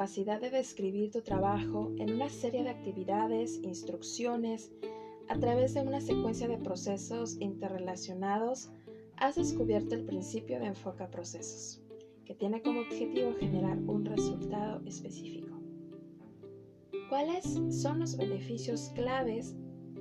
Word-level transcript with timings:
capacidad 0.00 0.40
de 0.40 0.48
describir 0.48 1.10
tu 1.10 1.20
trabajo 1.20 1.92
en 1.98 2.14
una 2.14 2.30
serie 2.30 2.62
de 2.62 2.70
actividades, 2.70 3.60
instrucciones, 3.62 4.72
a 5.28 5.38
través 5.38 5.74
de 5.74 5.82
una 5.82 6.00
secuencia 6.00 6.48
de 6.48 6.56
procesos 6.56 7.36
interrelacionados, 7.38 8.70
has 9.18 9.34
descubierto 9.34 9.94
el 9.94 10.06
principio 10.06 10.58
de 10.58 10.68
enfoca 10.68 11.10
procesos, 11.10 11.82
que 12.24 12.34
tiene 12.34 12.62
como 12.62 12.80
objetivo 12.80 13.34
generar 13.38 13.76
un 13.76 14.06
resultado 14.06 14.80
específico. 14.86 15.60
¿Cuáles 17.10 17.60
son 17.68 18.00
los 18.00 18.16
beneficios 18.16 18.92
claves 18.94 19.54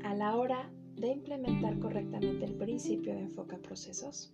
a 0.05 0.15
la 0.15 0.37
hora 0.37 0.71
de 0.95 1.07
implementar 1.09 1.77
correctamente 1.77 2.45
el 2.45 2.55
principio 2.55 3.13
de 3.13 3.23
enfoca 3.23 3.57
procesos? 3.57 4.33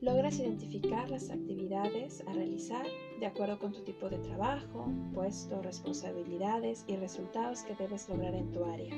Logras 0.00 0.38
identificar 0.38 1.10
las 1.10 1.28
actividades 1.28 2.22
a 2.26 2.32
realizar 2.32 2.86
de 3.18 3.26
acuerdo 3.26 3.58
con 3.58 3.72
tu 3.72 3.80
tipo 3.82 4.08
de 4.08 4.18
trabajo, 4.18 4.86
puesto, 5.14 5.62
responsabilidades 5.62 6.84
y 6.86 6.96
resultados 6.96 7.62
que 7.62 7.74
debes 7.74 8.08
lograr 8.08 8.34
en 8.34 8.52
tu 8.52 8.64
área. 8.64 8.94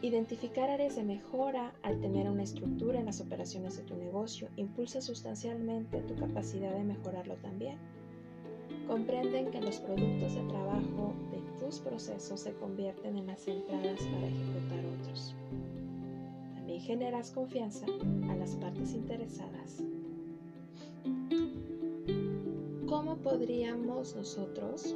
Identificar 0.00 0.70
áreas 0.70 0.94
de 0.94 1.02
mejora 1.02 1.74
al 1.82 2.00
tener 2.00 2.30
una 2.30 2.44
estructura 2.44 3.00
en 3.00 3.06
las 3.06 3.20
operaciones 3.20 3.76
de 3.76 3.82
tu 3.82 3.96
negocio 3.96 4.48
impulsa 4.56 5.00
sustancialmente 5.00 6.00
tu 6.02 6.14
capacidad 6.14 6.72
de 6.72 6.84
mejorarlo 6.84 7.34
también. 7.36 7.78
Comprenden 8.86 9.50
que 9.50 9.60
los 9.60 9.78
productos 9.80 10.34
de 10.34 10.42
trabajo 10.44 11.14
de 11.32 11.40
tus 11.58 11.80
procesos 11.80 12.40
se 12.40 12.54
convierten 12.54 13.18
en 13.18 13.26
las 13.26 13.46
entradas 13.48 14.00
para 14.02 14.28
ejecutar 14.28 14.84
otros. 15.00 15.34
También 16.54 16.80
generas 16.80 17.32
confianza 17.32 17.86
a 18.30 18.36
las 18.36 18.54
partes 18.54 18.94
interesadas. 18.94 19.82
¿Cómo 23.08 23.22
podríamos 23.22 24.14
nosotros 24.14 24.94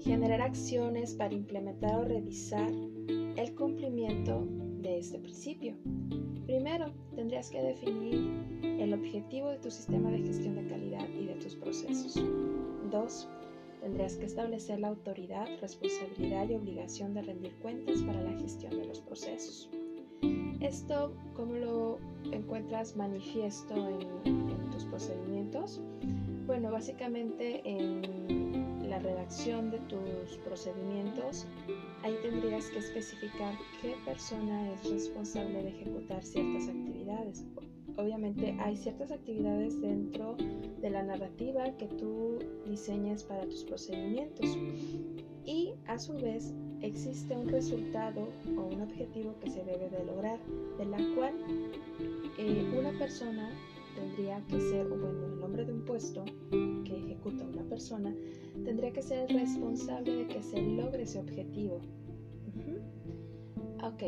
generar 0.00 0.40
acciones 0.40 1.12
para 1.12 1.34
implementar 1.34 1.96
o 1.96 2.04
revisar 2.04 2.72
el 3.36 3.54
cumplimiento 3.54 4.48
de 4.80 5.00
este 5.00 5.18
principio. 5.18 5.76
Primero, 6.46 6.94
tendrías 7.14 7.50
que 7.50 7.60
definir 7.60 8.32
el 8.62 8.94
objetivo 8.94 9.50
de 9.50 9.58
tu 9.58 9.70
sistema 9.70 10.10
de 10.10 10.20
gestión 10.20 10.54
de 10.54 10.66
calidad 10.66 11.06
y 11.10 11.26
de 11.26 11.34
tus 11.34 11.56
procesos. 11.56 12.14
Dos, 12.90 13.28
tendrías 13.82 14.16
que 14.16 14.24
establecer 14.24 14.80
la 14.80 14.88
autoridad, 14.88 15.46
responsabilidad 15.60 16.48
y 16.48 16.54
obligación 16.54 17.12
de 17.12 17.20
rendir 17.20 17.52
cuentas 17.56 18.00
para 18.00 18.22
la 18.22 18.32
gestión 18.38 18.78
de 18.78 18.86
los 18.86 19.00
procesos. 19.00 19.68
Esto, 20.60 21.12
¿cómo 21.34 21.52
lo 21.52 21.98
encuentras 22.32 22.96
manifiesto 22.96 23.74
en, 23.74 24.26
en 24.26 24.70
tus 24.70 24.86
procedimientos? 24.86 25.82
Bueno, 26.54 26.70
básicamente 26.70 27.62
en 27.64 28.88
la 28.88 29.00
redacción 29.00 29.72
de 29.72 29.80
tus 29.80 30.38
procedimientos, 30.44 31.48
ahí 32.04 32.14
tendrías 32.22 32.70
que 32.70 32.78
especificar 32.78 33.58
qué 33.82 33.96
persona 34.04 34.72
es 34.72 34.88
responsable 34.88 35.64
de 35.64 35.70
ejecutar 35.70 36.22
ciertas 36.22 36.68
actividades. 36.68 37.44
Obviamente 37.96 38.56
hay 38.60 38.76
ciertas 38.76 39.10
actividades 39.10 39.80
dentro 39.80 40.36
de 40.80 40.90
la 40.90 41.02
narrativa 41.02 41.76
que 41.76 41.88
tú 41.88 42.38
diseñas 42.64 43.24
para 43.24 43.48
tus 43.48 43.64
procedimientos 43.64 44.56
y 45.44 45.72
a 45.88 45.98
su 45.98 46.12
vez 46.12 46.54
existe 46.82 47.36
un 47.36 47.48
resultado 47.48 48.28
o 48.56 48.62
un 48.72 48.80
objetivo 48.80 49.34
que 49.40 49.50
se 49.50 49.64
debe 49.64 49.90
de 49.90 50.04
lograr, 50.04 50.38
de 50.78 50.84
la 50.84 50.98
cual 51.16 51.34
eh, 52.38 52.78
una 52.78 52.96
persona 52.96 53.50
tendría 53.94 54.44
que 54.48 54.60
ser, 54.60 54.86
o 54.86 54.96
bueno, 54.96 55.26
el 55.26 55.40
nombre 55.40 55.64
de 55.64 55.72
un 55.72 55.84
puesto 55.84 56.24
que 56.50 56.96
ejecuta 56.96 57.44
una 57.44 57.62
persona, 57.64 58.14
tendría 58.64 58.92
que 58.92 59.02
ser 59.02 59.30
el 59.30 59.38
responsable 59.38 60.14
de 60.16 60.26
que 60.28 60.42
se 60.42 60.60
logre 60.60 61.02
ese 61.02 61.18
objetivo. 61.18 61.80
Ok, 63.82 64.02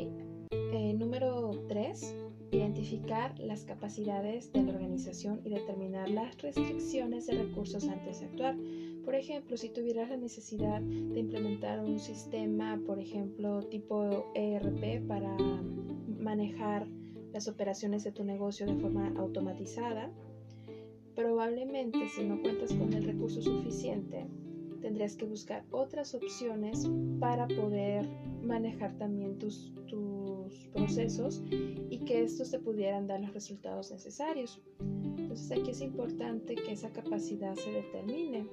eh, 0.50 0.94
número 0.94 1.50
3, 1.68 2.14
identificar 2.50 3.38
las 3.38 3.64
capacidades 3.64 4.52
de 4.52 4.62
la 4.62 4.72
organización 4.72 5.40
y 5.44 5.50
determinar 5.50 6.08
las 6.08 6.40
restricciones 6.40 7.26
de 7.26 7.42
recursos 7.42 7.86
antes 7.88 8.20
de 8.20 8.26
actuar. 8.26 8.56
Por 9.04 9.14
ejemplo, 9.14 9.56
si 9.56 9.68
tuvieras 9.68 10.10
la 10.10 10.16
necesidad 10.16 10.80
de 10.80 11.20
implementar 11.20 11.80
un 11.80 11.98
sistema, 11.98 12.80
por 12.86 12.98
ejemplo, 12.98 13.62
tipo 13.68 14.32
ERP 14.34 15.06
para 15.06 15.36
manejar 16.18 16.88
las 17.36 17.48
operaciones 17.48 18.02
de 18.02 18.12
tu 18.12 18.24
negocio 18.24 18.64
de 18.64 18.76
forma 18.76 19.12
automatizada, 19.18 20.10
probablemente 21.14 22.08
si 22.08 22.24
no 22.24 22.40
cuentas 22.40 22.72
con 22.72 22.94
el 22.94 23.04
recurso 23.04 23.42
suficiente, 23.42 24.26
tendrías 24.80 25.16
que 25.16 25.26
buscar 25.26 25.62
otras 25.70 26.14
opciones 26.14 26.88
para 27.20 27.46
poder 27.46 28.08
manejar 28.42 28.96
también 28.96 29.38
tus, 29.38 29.70
tus 29.86 30.66
procesos 30.72 31.42
y 31.90 31.98
que 32.06 32.22
estos 32.22 32.52
te 32.52 32.58
pudieran 32.58 33.06
dar 33.06 33.20
los 33.20 33.34
resultados 33.34 33.90
necesarios. 33.90 34.62
Entonces 35.18 35.52
aquí 35.52 35.72
es 35.72 35.82
importante 35.82 36.54
que 36.54 36.72
esa 36.72 36.90
capacidad 36.90 37.54
se 37.54 37.70
determine 37.70 38.46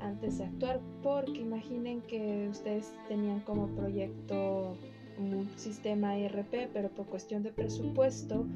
antes 0.00 0.36
de 0.36 0.44
actuar, 0.44 0.78
porque 1.02 1.40
imaginen 1.40 2.02
que 2.02 2.48
ustedes 2.50 2.92
tenían 3.08 3.40
como 3.40 3.68
proyecto 3.68 4.76
un 5.18 5.48
sistema 5.56 6.18
IRP, 6.18 6.70
pero 6.72 6.88
por 6.90 7.06
cuestión 7.06 7.42
de 7.42 7.50
presupuesto, 7.50 8.46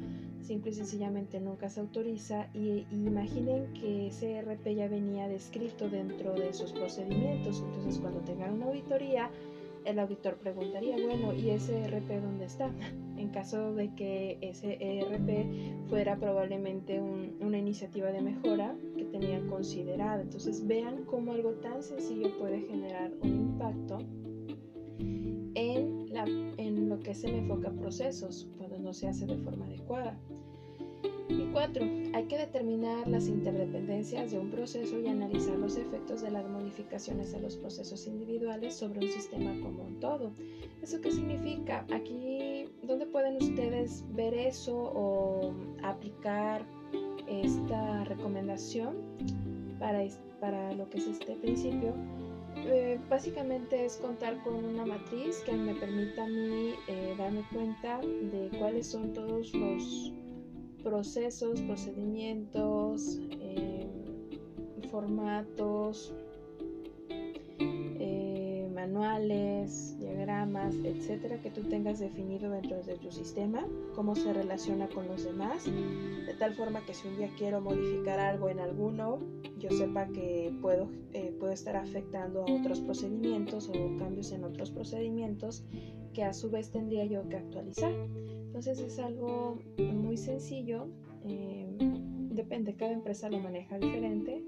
simple 0.41 0.71
y 0.71 0.73
sencillamente 0.73 1.39
nunca 1.39 1.69
se 1.69 1.79
autoriza. 1.79 2.47
Y, 2.53 2.85
imaginen 2.91 3.73
que 3.73 4.07
ese 4.07 4.31
IRP 4.31 4.75
ya 4.75 4.87
venía 4.87 5.27
descrito 5.27 5.89
dentro 5.89 6.33
de 6.33 6.49
esos 6.49 6.71
procedimientos. 6.73 7.63
Entonces, 7.65 7.99
cuando 7.99 8.21
tengan 8.21 8.53
una 8.53 8.65
auditoría, 8.65 9.29
el 9.85 9.99
auditor 9.99 10.35
preguntaría, 10.35 10.95
bueno, 10.97 11.33
¿y 11.33 11.49
ese 11.49 11.85
ERP 11.85 12.21
dónde 12.21 12.45
está? 12.45 12.71
En 13.17 13.29
caso 13.31 13.73
de 13.73 13.93
que 13.95 14.37
ese 14.39 14.77
ERP 14.79 15.89
fuera 15.89 16.15
probablemente 16.15 17.01
una 17.01 17.57
iniciativa 17.57 18.11
de 18.11 18.21
mejora 18.21 18.73
que 18.95 19.03
tenían 19.03 19.49
considerada. 19.49 20.21
Entonces 20.21 20.65
vean 20.65 21.03
cómo 21.03 21.33
algo 21.33 21.51
tan 21.55 21.83
sencillo 21.83 22.37
puede 22.39 22.61
generar 22.61 23.11
un 23.21 23.35
impacto 23.35 23.97
que 26.99 27.15
se 27.15 27.29
le 27.29 27.39
enfoca 27.39 27.71
procesos 27.71 28.47
cuando 28.57 28.79
no 28.79 28.93
se 28.93 29.07
hace 29.07 29.25
de 29.25 29.37
forma 29.37 29.65
adecuada. 29.65 30.17
Y 31.29 31.45
cuatro, 31.53 31.85
hay 32.13 32.25
que 32.25 32.37
determinar 32.37 33.07
las 33.07 33.27
interdependencias 33.27 34.31
de 34.31 34.39
un 34.39 34.49
proceso 34.49 34.99
y 34.99 35.07
analizar 35.07 35.57
los 35.57 35.77
efectos 35.77 36.21
de 36.21 36.31
las 36.31 36.49
modificaciones 36.49 37.31
de 37.31 37.39
los 37.39 37.55
procesos 37.55 38.07
individuales 38.07 38.75
sobre 38.75 38.99
un 39.05 39.11
sistema 39.11 39.51
como 39.61 39.83
un 39.83 39.99
todo. 39.99 40.31
¿Eso 40.81 40.99
qué 41.01 41.11
significa? 41.11 41.85
Aquí, 41.93 42.67
¿dónde 42.81 43.05
pueden 43.05 43.37
ustedes 43.37 44.03
ver 44.15 44.33
eso 44.33 44.75
o 44.75 45.53
aplicar 45.83 46.65
esta 47.27 48.03
recomendación 48.05 48.97
para, 49.79 50.03
para 50.39 50.73
lo 50.73 50.89
que 50.89 50.97
es 50.97 51.07
este 51.07 51.35
principio? 51.35 51.93
Eh, 52.55 52.99
básicamente 53.09 53.85
es 53.85 53.97
contar 53.97 54.41
con 54.43 54.63
una 54.63 54.85
matriz 54.85 55.39
que 55.45 55.53
me 55.53 55.73
permita 55.75 56.23
a 56.23 56.27
mí 56.27 56.73
eh, 56.87 57.15
darme 57.17 57.43
cuenta 57.53 57.99
de 57.99 58.49
cuáles 58.57 58.87
son 58.87 59.13
todos 59.13 59.53
los 59.53 60.13
procesos, 60.83 61.61
procedimientos, 61.61 63.19
eh, 63.39 63.87
formatos, 64.89 66.13
manuales, 68.89 69.95
diagramas, 69.99 70.75
etcétera, 70.83 71.39
que 71.41 71.51
tú 71.51 71.61
tengas 71.61 71.99
definido 71.99 72.49
dentro 72.49 72.81
de 72.81 72.97
tu 72.97 73.11
sistema, 73.11 73.65
cómo 73.93 74.15
se 74.15 74.33
relaciona 74.33 74.89
con 74.89 75.07
los 75.07 75.23
demás, 75.23 75.65
de 75.65 76.33
tal 76.39 76.55
forma 76.55 76.83
que 76.85 76.95
si 76.95 77.07
un 77.07 77.17
día 77.17 77.29
quiero 77.37 77.61
modificar 77.61 78.19
algo 78.19 78.49
en 78.49 78.59
alguno, 78.59 79.19
yo 79.59 79.69
sepa 79.69 80.07
que 80.07 80.51
puedo, 80.61 80.89
eh, 81.13 81.31
puedo 81.39 81.53
estar 81.53 81.75
afectando 81.75 82.41
a 82.41 82.51
otros 82.51 82.81
procedimientos 82.81 83.69
o 83.69 83.73
cambios 83.99 84.31
en 84.31 84.43
otros 84.43 84.71
procedimientos 84.71 85.63
que 86.13 86.23
a 86.23 86.33
su 86.33 86.49
vez 86.49 86.71
tendría 86.71 87.05
yo 87.05 87.27
que 87.29 87.37
actualizar. 87.37 87.93
Entonces 87.93 88.79
es 88.79 88.97
algo 88.97 89.59
muy 89.77 90.17
sencillo, 90.17 90.87
eh, 91.25 91.67
depende, 92.31 92.73
cada 92.73 92.93
empresa 92.93 93.29
lo 93.29 93.39
maneja 93.39 93.77
diferente. 93.77 94.43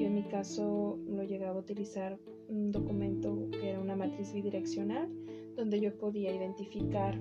Yo 0.00 0.06
en 0.06 0.14
mi 0.14 0.22
caso 0.22 0.98
lo 1.06 1.24
llegaba 1.24 1.56
a 1.56 1.60
utilizar 1.60 2.18
un 2.48 2.72
documento 2.72 3.50
que 3.50 3.68
era 3.68 3.80
una 3.80 3.96
matriz 3.96 4.32
bidireccional 4.32 5.10
donde 5.56 5.78
yo 5.78 5.94
podía 5.98 6.34
identificar 6.34 7.20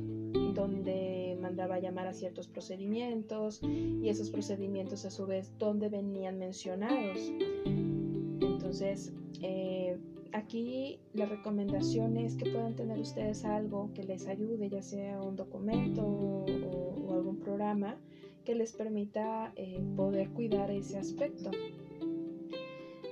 dónde 0.53 1.37
mandaba 1.41 1.77
llamar 1.79 2.07
a 2.07 2.13
ciertos 2.13 2.47
procedimientos 2.47 3.59
y 3.63 4.07
esos 4.07 4.29
procedimientos 4.29 5.03
a 5.03 5.09
su 5.09 5.25
vez 5.25 5.51
dónde 5.59 5.89
venían 5.89 6.39
mencionados. 6.39 7.19
Entonces, 7.65 9.11
eh, 9.41 9.97
aquí 10.31 11.01
la 11.13 11.25
recomendación 11.25 12.15
es 12.15 12.37
que 12.37 12.49
puedan 12.49 12.77
tener 12.77 12.97
ustedes 12.97 13.43
algo 13.43 13.91
que 13.93 14.05
les 14.05 14.25
ayude, 14.29 14.69
ya 14.69 14.81
sea 14.81 15.21
un 15.21 15.35
documento 15.35 16.01
o, 16.05 17.13
algún 17.13 17.39
programa 17.39 17.97
que 18.45 18.55
les 18.55 18.71
permita 18.71 19.51
eh, 19.57 19.81
poder 19.97 20.29
cuidar 20.29 20.71
ese 20.71 20.97
aspecto. 20.97 21.51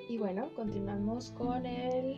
Y 0.09 0.17
bueno, 0.17 0.49
continuamos 0.55 1.31
con, 1.31 1.65
el, 1.65 2.17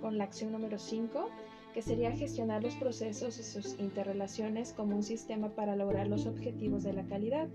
con 0.00 0.18
la 0.18 0.24
acción 0.24 0.52
número 0.52 0.78
5, 0.78 1.28
que 1.72 1.82
sería 1.82 2.12
gestionar 2.12 2.62
los 2.62 2.74
procesos 2.76 3.38
y 3.38 3.42
sus 3.42 3.78
interrelaciones 3.80 4.72
como 4.72 4.94
un 4.94 5.02
sistema 5.02 5.48
para 5.48 5.74
lograr 5.74 6.06
los 6.06 6.26
objetivos 6.26 6.82
de 6.82 6.92
la 6.92 7.04
calidad 7.04 7.48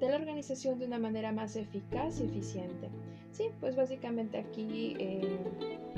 de 0.00 0.08
la 0.08 0.16
organización 0.16 0.80
de 0.80 0.86
una 0.86 0.98
manera 0.98 1.30
más 1.30 1.54
eficaz 1.54 2.20
y 2.20 2.24
eficiente. 2.24 2.88
Sí, 3.30 3.44
pues 3.60 3.76
básicamente 3.76 4.38
aquí 4.38 4.96
eh, 4.98 5.38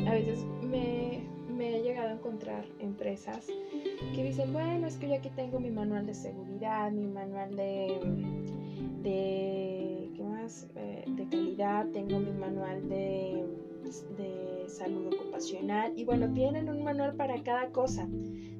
a 0.06 0.12
veces 0.12 0.44
me, 0.62 1.22
me 1.56 1.78
he 1.78 1.82
llegado 1.82 2.10
a 2.10 2.12
encontrar 2.12 2.66
empresas 2.80 3.46
que 4.14 4.22
dicen, 4.22 4.52
bueno, 4.52 4.86
es 4.86 4.98
que 4.98 5.08
yo 5.08 5.14
aquí 5.14 5.30
tengo 5.30 5.58
mi 5.58 5.70
manual 5.70 6.06
de 6.06 6.14
seguridad, 6.14 6.92
mi 6.92 7.06
manual 7.06 7.56
de, 7.56 7.98
de 9.02 9.93
Eh, 10.76 11.04
de 11.06 11.26
calidad, 11.28 11.86
tengo 11.92 12.18
mi 12.18 12.30
manual 12.32 12.86
de, 12.88 13.46
de 14.18 14.68
salud 14.68 15.14
ocupacional 15.14 15.92
y 15.96 16.04
bueno, 16.04 16.30
tienen 16.34 16.68
un 16.68 16.84
manual 16.84 17.14
para 17.14 17.42
cada 17.42 17.70
cosa. 17.70 18.06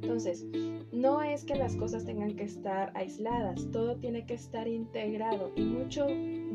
Entonces, 0.01 0.47
no 0.93 1.23
es 1.23 1.45
que 1.45 1.57
las 1.57 1.77
cosas 1.77 2.07
tengan 2.07 2.37
que 2.37 2.45
estar 2.45 2.91
aisladas, 2.95 3.69
todo 3.71 3.97
tiene 3.97 4.25
que 4.25 4.35
estar 4.35 4.67
integrado 4.67 5.53
y 5.57 5.63
mucho 5.63 6.07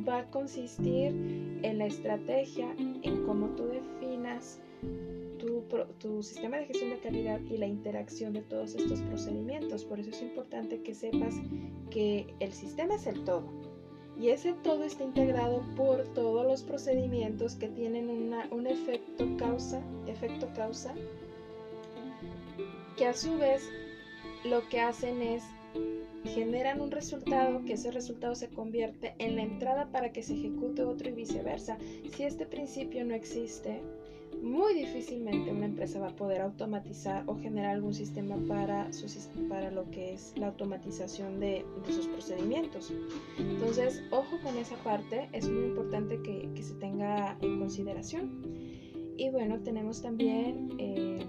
va 0.07 0.19
a 0.19 0.31
consistir 0.31 1.13
en 1.61 1.77
la 1.77 1.85
estrategia, 1.85 2.73
en 2.77 3.23
cómo 3.25 3.49
tú 3.49 3.65
definas 3.65 4.59
tu, 5.37 5.63
tu, 5.99 6.23
sistema 6.23 6.57
de 6.57 6.65
gestión 6.65 6.89
de 6.89 6.99
calidad 6.99 7.39
y 7.41 7.57
la 7.57 7.67
interacción 7.67 8.33
de 8.33 8.41
todos 8.41 8.75
estos 8.75 9.01
procedimientos. 9.01 9.85
Por 9.85 9.99
eso 9.99 10.09
es 10.09 10.21
importante 10.21 10.81
que 10.81 10.95
sepas 10.95 11.35
que 11.91 12.33
el 12.39 12.51
sistema 12.51 12.95
es 12.95 13.07
el 13.07 13.23
todo. 13.23 13.58
Y 14.19 14.29
ese 14.29 14.53
todo 14.53 14.83
está 14.83 15.03
integrado 15.05 15.63
por 15.77 16.03
todos 16.13 16.45
los 16.45 16.63
procedimientos 16.63 17.55
que 17.55 17.69
tienen 17.69 18.09
un 18.51 18.67
efecto 18.67 19.25
causa, 19.37 19.81
efecto 20.07 20.49
causa, 20.53 20.93
que 22.97 23.05
a 23.05 23.13
su 23.13 23.37
vez 23.37 23.63
lo 24.43 24.67
que 24.67 24.81
hacen 24.81 25.21
es 25.21 25.43
generan 26.25 26.81
un 26.81 26.91
resultado 26.91 27.63
que 27.63 27.73
ese 27.73 27.91
resultado 27.91 28.35
se 28.35 28.49
convierte 28.49 29.15
en 29.19 29.37
la 29.37 29.43
entrada 29.43 29.89
para 29.91 30.11
que 30.11 30.21
se 30.21 30.33
ejecute 30.33 30.83
otro 30.83 31.09
y 31.09 31.13
viceversa. 31.13 31.77
Si 32.13 32.23
este 32.23 32.45
principio 32.45 33.05
no 33.05 33.13
existe, 33.13 33.81
muy 34.41 34.73
difícilmente 34.73 35.51
una 35.51 35.65
empresa 35.65 35.99
va 35.99 36.09
a 36.09 36.15
poder 36.15 36.41
automatizar 36.41 37.23
o 37.27 37.35
generar 37.35 37.75
algún 37.75 37.93
sistema 37.93 38.37
para, 38.47 38.91
su, 38.93 39.07
para 39.47 39.71
lo 39.71 39.89
que 39.91 40.13
es 40.13 40.33
la 40.37 40.47
automatización 40.47 41.39
de, 41.39 41.65
sus 41.87 42.07
procedimientos. 42.07 42.93
Entonces, 43.37 44.03
ojo 44.11 44.39
con 44.43 44.57
esa 44.57 44.75
parte, 44.77 45.29
es 45.33 45.49
muy 45.49 45.65
importante 45.65 46.21
que, 46.21 46.49
que 46.55 46.63
se 46.63 46.73
tenga 46.75 47.37
en 47.41 47.59
consideración. 47.59 48.41
Y 49.17 49.29
bueno, 49.31 49.59
tenemos 49.59 50.01
también 50.01 50.69
eh, 50.77 51.25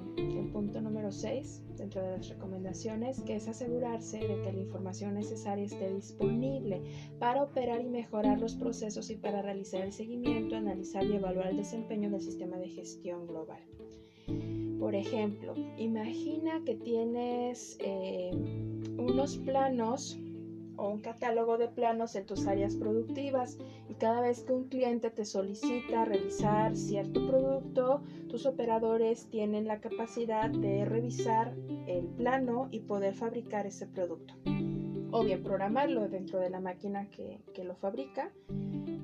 punto 0.53 0.81
número 0.81 1.11
6 1.13 1.63
dentro 1.77 2.03
de 2.03 2.19
las 2.19 2.29
recomendaciones, 2.29 3.21
que 3.23 3.37
es 3.37 3.49
asegurarse 3.49 4.19
de 4.19 4.43
que 4.43 4.53
la 4.53 4.61
información 4.61 5.15
necesaria 5.15 5.65
esté 5.65 5.93
disponible 5.93 6.83
para 7.19 7.43
operar 7.43 7.81
y 7.81 7.89
mejorar 7.89 8.41
los 8.41 8.55
procesos 8.55 9.11
y 9.11 9.17
para 9.17 9.43
realizar 9.43 9.83
el 9.83 9.93
seguimiento, 9.93 10.57
analizar 10.57 11.05
y 11.05 11.17
evaluar 11.17 11.49
el 11.49 11.57
desempeño 11.57 12.11
del 12.11 12.21
sistema 12.21 12.57
de 12.59 12.69
gestión 12.69 13.27
global. 13.27 13.61
Por 14.79 14.95
ejemplo, 14.95 15.55
imagina 15.77 16.63
que 16.65 16.75
tienes 16.75 17.77
eh, 17.81 18.31
unos 18.97 19.37
planos 19.39 20.19
un 20.89 21.01
catálogo 21.01 21.59
de 21.59 21.69
planos 21.69 22.15
en 22.17 22.27
tus 22.27 22.47
áreas 22.47 22.75
productivas 22.75 23.59
y 23.89 23.95
cada 23.95 24.21
vez 24.21 24.43
que 24.43 24.53
un 24.53 24.69
cliente 24.69 25.11
te 25.11 25.25
solicita 25.25 26.05
revisar 26.05 26.77
cierto 26.77 27.27
producto, 27.27 28.03
tus 28.29 28.47
operadores 28.47 29.27
tienen 29.31 29.67
la 29.67 29.81
capacidad 29.81 30.51
de 30.51 30.85
revisar 30.85 31.55
el 31.87 32.07
plano 32.07 32.69
y 32.71 32.81
poder 32.81 33.15
fabricar 33.15 33.67
ese 33.67 33.87
producto. 33.87 34.35
O 35.13 35.25
bien 35.25 35.43
programarlo 35.43 36.09
dentro 36.09 36.39
de 36.39 36.51
la 36.51 36.61
máquina 36.61 37.09
que, 37.11 37.65
lo 37.65 37.75
fabrica. 37.75 38.31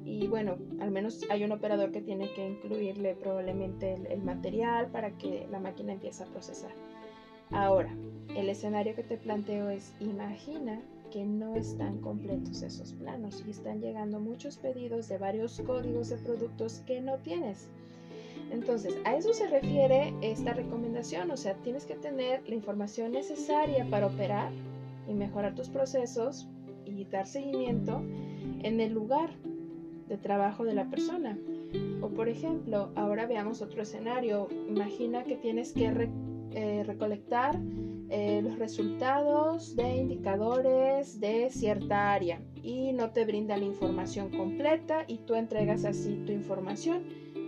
Y 0.04 0.28
bueno, 0.28 0.56
al 0.80 0.92
menos 0.92 1.24
hay 1.30 1.42
un 1.44 1.50
operador 1.50 1.90
que 1.90 2.00
tiene 2.00 2.32
que 2.32 2.48
incluirle 2.48 3.16
probablemente 3.16 3.94
el 4.08 4.22
material 4.22 4.86
para 4.92 5.10
que 5.18 5.46
la 5.50 5.58
máquina 5.58 5.92
empiece 5.92 6.22
a 6.22 6.26
procesar. 6.26 6.70
Ahora, 7.50 7.94
el 8.36 8.48
escenario 8.48 8.94
que 8.94 9.02
te 9.02 9.18
planteo 9.18 9.68
es, 9.68 9.92
imagina 10.00 10.80
que 11.16 11.24
no 11.24 11.56
están 11.56 12.02
completos 12.02 12.60
esos 12.60 12.92
planos 12.92 13.42
y 13.46 13.50
están 13.50 13.80
llegando 13.80 14.20
muchos 14.20 14.58
pedidos 14.58 15.08
de 15.08 15.16
varios 15.16 15.58
códigos 15.60 16.10
de 16.10 16.18
productos 16.18 16.82
que 16.86 17.00
no 17.00 17.16
tienes. 17.16 17.70
Entonces, 18.50 18.94
a 19.06 19.16
eso 19.16 19.32
se 19.32 19.48
refiere 19.48 20.12
esta 20.20 20.52
recomendación, 20.52 21.30
o 21.30 21.38
sea, 21.38 21.54
tienes 21.62 21.86
que 21.86 21.94
tener 21.94 22.46
la 22.46 22.54
información 22.54 23.12
necesaria 23.12 23.88
para 23.88 24.08
operar 24.08 24.52
y 25.08 25.14
mejorar 25.14 25.54
tus 25.54 25.70
procesos 25.70 26.50
y 26.84 27.06
dar 27.06 27.26
seguimiento 27.26 28.02
en 28.62 28.78
el 28.78 28.92
lugar 28.92 29.30
de 30.10 30.18
trabajo 30.18 30.66
de 30.66 30.74
la 30.74 30.90
persona. 30.90 31.38
O 32.02 32.10
por 32.10 32.28
ejemplo, 32.28 32.90
ahora 32.94 33.24
veamos 33.24 33.62
otro 33.62 33.80
escenario. 33.80 34.48
Imagina 34.68 35.24
que 35.24 35.36
tienes 35.36 35.72
que 35.72 36.10
eh, 36.50 36.84
recolectar 36.84 37.58
eh, 38.08 38.40
los 38.42 38.58
resultados 38.58 39.74
de 39.74 39.96
indicadores 39.96 41.18
de 41.20 41.50
cierta 41.50 42.12
área 42.12 42.40
y 42.62 42.92
no 42.92 43.10
te 43.10 43.24
brinda 43.24 43.56
la 43.56 43.64
información 43.64 44.30
completa 44.30 45.04
y 45.06 45.18
tú 45.18 45.34
entregas 45.34 45.84
así 45.84 46.22
tu 46.24 46.32
información. 46.32 47.04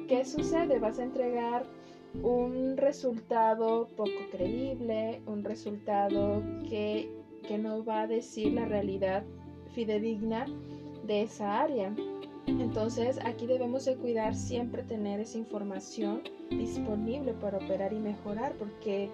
¿Qué 0.09 0.25
sucede? 0.25 0.79
Vas 0.79 0.99
a 0.99 1.05
entregar 1.05 1.65
un 2.23 2.77
resultado 2.77 3.89
poco 3.97 4.31
creíble, 4.33 5.21
un 5.27 5.45
resultado 5.45 6.43
que, 6.69 7.09
que 7.47 7.59
no 7.59 7.85
va 7.85 8.03
a 8.03 8.07
decir 8.07 8.53
la 8.53 8.65
realidad 8.65 9.25
fidedigna 9.75 10.47
de 11.05 11.23
esa 11.23 11.61
área. 11.61 11.95
Entonces 12.49 13.19
aquí 13.25 13.47
debemos 13.47 13.85
de 13.85 13.97
cuidar 13.97 14.35
siempre 14.35 14.83
tener 14.83 15.21
esa 15.21 15.37
información 15.37 16.23
disponible 16.51 17.35
para 17.35 17.59
operar 17.59 17.93
y 17.93 17.99
mejorar 17.99 18.55
porque 18.59 19.11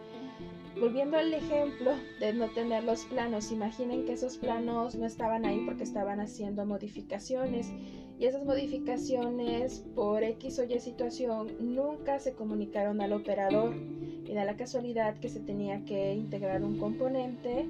volviendo 0.81 1.17
al 1.17 1.33
ejemplo 1.35 1.93
de 2.21 2.33
no 2.33 2.49
tener 2.51 2.85
los 2.85 3.05
planos, 3.07 3.51
imaginen 3.51 4.05
que 4.05 4.13
esos 4.13 4.39
planos 4.39 4.95
no 4.95 5.05
estaban 5.05 5.45
ahí 5.45 5.63
porque 5.65 5.83
estaban 5.83 6.21
haciendo 6.21 6.65
modificaciones 6.65 7.73
y 8.19 8.27
esas 8.27 8.45
modificaciones 8.45 9.81
por 9.95 10.23
X 10.23 10.61
o 10.61 10.65
Y 10.65 10.79
situación 10.79 11.49
nunca 11.61 12.21
se 12.21 12.35
comunicaron 12.35 13.01
al 13.01 13.13
operador 13.13 13.75
y 13.75 14.33
da 14.33 14.45
la 14.45 14.57
casualidad 14.57 15.19
que 15.19 15.29
se 15.29 15.41
tenía 15.41 15.85
que 15.85 16.15
integrar 16.15 16.63
un 16.63 16.79
componente 16.79 17.67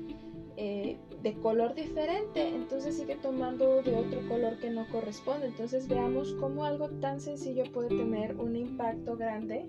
eh, 0.56 0.96
de 1.22 1.34
color 1.34 1.74
diferente, 1.74 2.48
entonces 2.48 2.96
sigue 2.96 3.16
tomando 3.16 3.82
de 3.82 3.94
otro 3.94 4.20
color 4.28 4.58
que 4.58 4.70
no 4.70 4.86
corresponde. 4.88 5.46
Entonces 5.46 5.88
veamos 5.88 6.34
cómo 6.34 6.64
algo 6.64 6.88
tan 7.00 7.20
sencillo 7.20 7.64
puede 7.72 7.88
tener 7.88 8.36
un 8.36 8.54
impacto 8.54 9.16
grande 9.16 9.68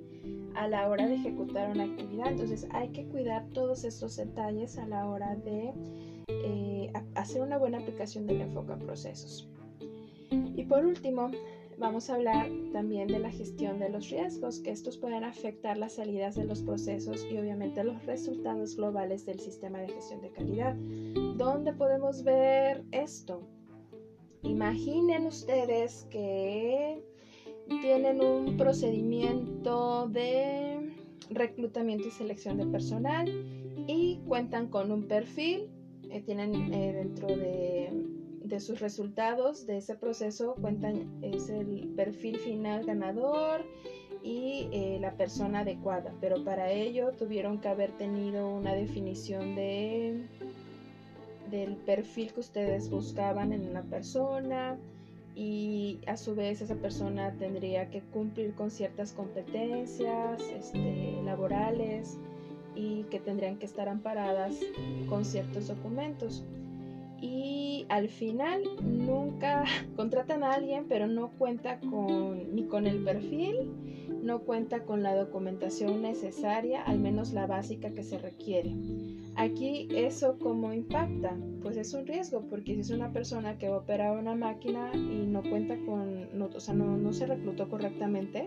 a 0.54 0.68
la 0.68 0.88
hora 0.88 1.08
de 1.08 1.16
ejecutar 1.16 1.72
una 1.72 1.86
actividad. 1.86 2.28
Entonces 2.28 2.68
hay 2.72 2.90
que 2.90 3.06
cuidar 3.06 3.48
todos 3.54 3.84
estos 3.84 4.16
detalles 4.18 4.78
a 4.78 4.86
la 4.86 5.08
hora 5.08 5.36
de 5.36 5.74
eh, 6.28 6.94
hacer 7.16 7.42
una 7.42 7.58
buena 7.58 7.80
aplicación 7.80 8.28
del 8.28 8.42
enfoque 8.42 8.74
a 8.74 8.78
procesos. 8.78 9.50
Y 10.30 10.64
por 10.66 10.86
último, 10.86 11.32
Vamos 11.78 12.10
a 12.10 12.16
hablar 12.16 12.50
también 12.72 13.08
de 13.08 13.20
la 13.20 13.30
gestión 13.32 13.80
de 13.80 13.90
los 13.90 14.10
riesgos, 14.10 14.60
que 14.60 14.72
estos 14.72 14.98
pueden 14.98 15.26
afectar 15.26 15.78
las 15.78 15.96
salidas 15.96 16.36
de 16.36 16.46
los 16.46 16.62
procesos 16.62 17.26
y 17.30 17.38
obviamente 17.38 17.84
los 17.84 18.06
resultados 18.06 18.78
globales 18.78 19.26
del 19.26 19.40
sistema 19.40 19.80
de 19.80 19.90
gestión 19.90 20.22
de 20.22 20.32
calidad. 20.32 20.76
¿Dónde 21.36 21.74
podemos 21.74 22.24
ver 22.24 22.86
esto? 22.92 23.42
Imaginen 24.44 25.26
ustedes 25.26 26.08
que 26.10 27.04
tienen 27.82 28.24
un 28.24 28.56
procedimiento 28.56 30.08
de 30.08 30.94
reclutamiento 31.30 32.08
y 32.08 32.12
selección 32.12 32.58
de 32.58 32.68
personal 32.68 33.28
y 33.88 34.22
cuentan 34.28 34.70
con 34.70 34.92
un 34.92 35.08
perfil, 35.08 35.70
eh, 36.10 36.22
tienen 36.22 36.74
eh, 36.74 36.94
dentro 36.94 37.28
de 37.28 38.15
de 38.48 38.60
sus 38.60 38.80
resultados 38.80 39.66
de 39.66 39.78
ese 39.78 39.96
proceso 39.96 40.56
cuentan 40.62 41.20
es 41.22 41.50
el 41.50 41.94
perfil 41.96 42.38
final 42.38 42.86
ganador 42.86 43.66
y 44.24 44.68
eh, 44.72 44.98
la 45.00 45.12
persona 45.12 45.60
adecuada, 45.60 46.14
pero 46.20 46.44
para 46.44 46.72
ello 46.72 47.12
tuvieron 47.12 47.60
que 47.60 47.68
haber 47.68 47.92
tenido 47.92 48.48
una 48.50 48.74
definición 48.74 49.56
de 49.56 50.28
del 51.50 51.76
perfil 51.76 52.34
que 52.34 52.40
ustedes 52.40 52.90
buscaban 52.90 53.54
en 53.54 53.68
una 53.68 53.84
persona 53.84 54.78
y 55.36 56.00
a 56.08 56.18
su 56.18 56.34
vez 56.34 56.62
esa 56.62 56.76
persona 56.76 57.34
tendría 57.38 57.90
que 57.90 58.02
cumplir 58.02 58.56
con 58.56 58.72
ciertas 58.72 59.12
competencias 59.12 60.42
este, 60.42 61.22
laborales 61.24 62.18
y 62.74 63.04
que 63.04 63.20
tendrían 63.20 63.58
que 63.58 63.66
estar 63.66 63.90
amparadas 63.90 64.56
con 65.08 65.24
ciertos 65.24 65.68
documentos. 65.68 66.44
Y 67.22 67.86
al 67.90 68.10
final 68.10 68.64
nunca 68.82 69.66
contratan 69.96 70.44
a 70.44 70.54
alguien 70.54 70.86
pero 70.88 71.08
no 71.08 71.30
cuenta 71.38 71.80
con 71.80 72.56
ni 72.56 72.64
con 72.66 72.88
el 72.88 73.04
perfil 73.04 73.72
no 74.24 74.40
cuenta 74.40 74.84
con 74.84 75.04
la 75.04 75.16
documentación 75.16 76.02
necesaria 76.02 76.82
al 76.82 77.00
menos 77.00 77.32
la 77.32 77.46
básica 77.46 77.92
que 77.92 78.04
se 78.04 78.18
requiere. 78.18 78.74
Aquí 79.36 79.88
eso 79.92 80.38
cómo 80.40 80.74
impacta 80.74 81.38
pues 81.62 81.78
es 81.78 81.94
un 81.94 82.08
riesgo 82.08 82.42
porque 82.50 82.74
si 82.74 82.82
es 82.82 82.90
una 82.90 83.12
persona 83.12 83.58
que 83.58 83.70
opera 83.70 84.14
una 84.14 84.36
máquina 84.36 84.92
y 84.96 85.28
no 85.28 85.44
cuenta 85.44 85.78
con 85.86 86.38
no, 86.38 86.50
o 86.54 86.60
sea 86.60 86.74
no, 86.74 86.98
no 86.98 87.14
se 87.14 87.28
reclutó 87.28 87.70
correctamente 87.70 88.46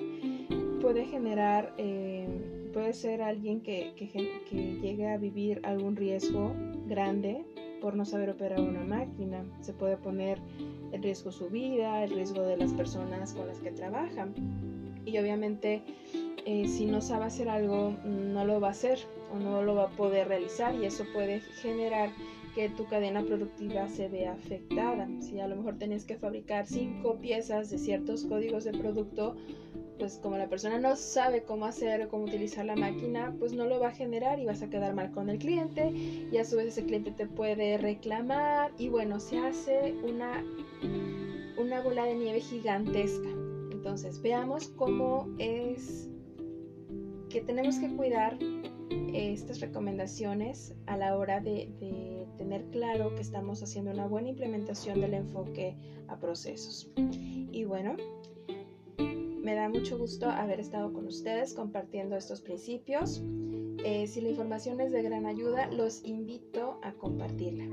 puede 0.80 1.06
generar 1.06 1.74
eh, 1.78 2.26
puede 2.72 2.92
ser 2.92 3.22
alguien 3.22 3.60
que, 3.60 3.92
que, 3.96 4.08
que 4.08 4.78
llegue 4.80 5.08
a 5.08 5.16
vivir 5.16 5.60
algún 5.64 5.96
riesgo 5.96 6.54
grande 6.86 7.44
por 7.80 7.94
no 7.94 8.04
saber 8.04 8.30
operar 8.30 8.60
una 8.60 8.84
máquina. 8.84 9.44
Se 9.60 9.72
puede 9.72 9.96
poner 9.96 10.40
en 10.92 11.02
riesgo 11.02 11.32
su 11.32 11.48
vida, 11.48 12.04
el 12.04 12.10
riesgo 12.10 12.42
de 12.42 12.56
las 12.56 12.72
personas 12.72 13.32
con 13.32 13.46
las 13.46 13.58
que 13.58 13.70
trabajan. 13.70 14.34
Y 15.04 15.18
obviamente 15.18 15.82
eh, 16.50 16.66
si 16.66 16.86
no 16.86 17.00
sabe 17.00 17.26
hacer 17.26 17.48
algo, 17.48 17.94
no 18.04 18.44
lo 18.44 18.60
va 18.60 18.68
a 18.68 18.70
hacer 18.70 18.98
o 19.32 19.38
no 19.38 19.62
lo 19.62 19.74
va 19.74 19.84
a 19.84 19.88
poder 19.90 20.28
realizar 20.28 20.74
y 20.74 20.86
eso 20.86 21.04
puede 21.12 21.40
generar 21.60 22.10
que 22.54 22.68
tu 22.70 22.86
cadena 22.86 23.22
productiva 23.22 23.88
se 23.88 24.08
vea 24.08 24.32
afectada. 24.32 25.08
Si 25.20 25.38
a 25.40 25.48
lo 25.48 25.56
mejor 25.56 25.78
tenés 25.78 26.04
que 26.04 26.16
fabricar 26.16 26.66
cinco 26.66 27.16
piezas 27.20 27.70
de 27.70 27.78
ciertos 27.78 28.24
códigos 28.24 28.64
de 28.64 28.72
producto, 28.72 29.36
pues 29.98 30.18
como 30.22 30.38
la 30.38 30.48
persona 30.48 30.78
no 30.78 30.96
sabe 30.96 31.42
cómo 31.42 31.66
hacer 31.66 32.02
o 32.02 32.08
cómo 32.08 32.24
utilizar 32.24 32.64
la 32.64 32.76
máquina, 32.76 33.34
pues 33.38 33.52
no 33.52 33.66
lo 33.66 33.80
va 33.80 33.88
a 33.88 33.92
generar 33.92 34.38
y 34.38 34.46
vas 34.46 34.62
a 34.62 34.70
quedar 34.70 34.94
mal 34.94 35.10
con 35.10 35.28
el 35.28 35.38
cliente 35.38 35.90
y 35.90 36.36
a 36.36 36.44
su 36.44 36.56
vez 36.56 36.68
ese 36.68 36.84
cliente 36.84 37.10
te 37.10 37.26
puede 37.26 37.78
reclamar 37.78 38.72
y 38.78 38.88
bueno, 38.88 39.18
se 39.18 39.38
hace 39.38 39.94
una, 40.04 40.44
una 41.58 41.80
bola 41.80 42.04
de 42.04 42.14
nieve 42.14 42.40
gigantesca. 42.40 43.28
Entonces 43.72 44.22
veamos 44.22 44.68
cómo 44.68 45.28
es 45.38 46.08
que 47.28 47.40
tenemos 47.40 47.78
que 47.78 47.88
cuidar 47.88 48.38
estas 49.12 49.60
recomendaciones 49.60 50.74
a 50.86 50.96
la 50.96 51.16
hora 51.16 51.40
de, 51.40 52.17
tener 52.38 52.64
claro 52.70 53.14
que 53.14 53.20
estamos 53.20 53.62
haciendo 53.62 53.90
una 53.90 54.06
buena 54.06 54.28
implementación 54.30 55.00
del 55.00 55.14
enfoque 55.14 55.76
a 56.06 56.18
procesos. 56.18 56.90
Y 57.52 57.64
bueno, 57.64 57.96
me 58.96 59.54
da 59.54 59.68
mucho 59.68 59.98
gusto 59.98 60.26
haber 60.26 60.60
estado 60.60 60.92
con 60.92 61.06
ustedes 61.06 61.52
compartiendo 61.52 62.16
estos 62.16 62.40
principios. 62.40 63.22
Eh, 63.84 64.06
si 64.06 64.20
la 64.20 64.30
información 64.30 64.80
es 64.80 64.92
de 64.92 65.02
gran 65.02 65.26
ayuda, 65.26 65.70
los 65.70 66.04
invito 66.04 66.78
a 66.82 66.92
compartirla. 66.92 67.66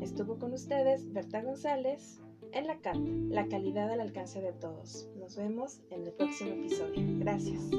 Estuvo 0.00 0.38
con 0.38 0.52
ustedes 0.52 1.12
Berta 1.12 1.42
González 1.42 2.20
en 2.52 2.66
la 2.66 2.78
CAT, 2.80 2.96
la 3.28 3.48
calidad 3.48 3.90
al 3.90 4.00
alcance 4.00 4.40
de 4.40 4.52
todos. 4.52 5.08
Nos 5.18 5.36
vemos 5.36 5.80
en 5.90 6.06
el 6.06 6.12
próximo 6.12 6.50
episodio. 6.50 7.02
Gracias. 7.18 7.70